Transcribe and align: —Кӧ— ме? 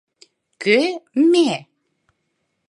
—Кӧ— 0.63 0.79
ме? 1.31 1.51